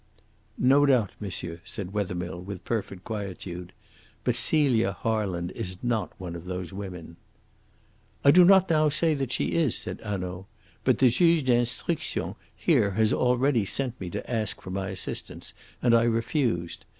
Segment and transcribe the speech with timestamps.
[0.57, 3.71] "No doubt, monsieur," said Wethermill, with perfect quietude.
[4.23, 7.17] "But Celia Harland is not one of those women."
[8.25, 10.47] "I do not now say that she is," said Hanaud.
[10.83, 15.53] "But the Juge d'instruction here has already sent to me to ask for my assistance,
[15.83, 16.83] and I refused.